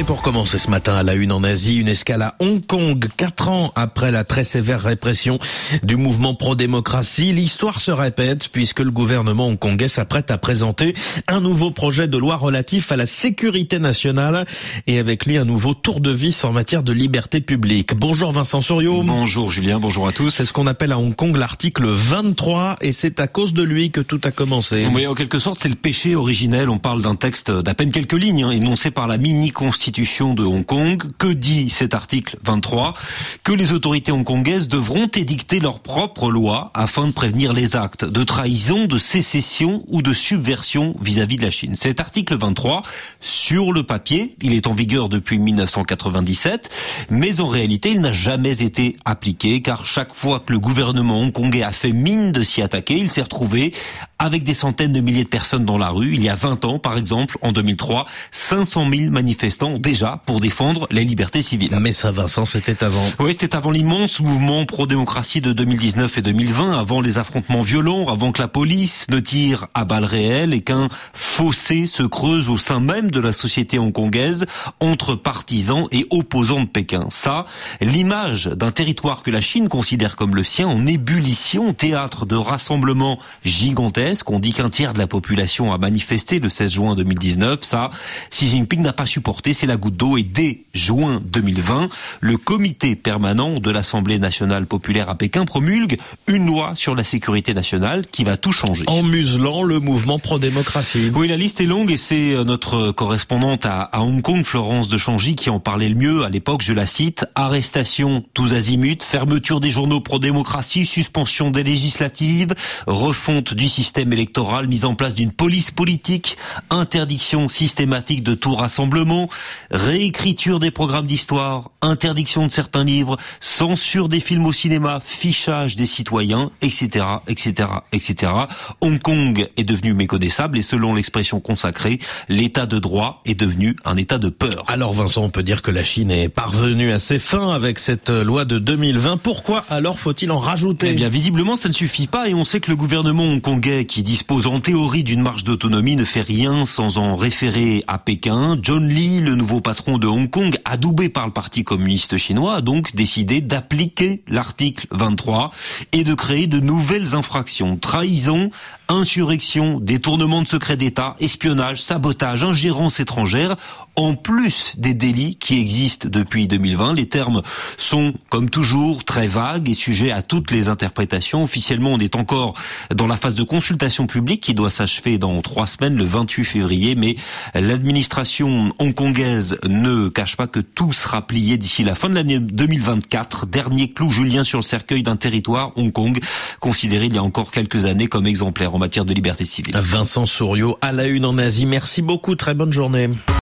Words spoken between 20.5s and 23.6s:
qu'on appelle à Hong Kong l'article 23 et c'est à cause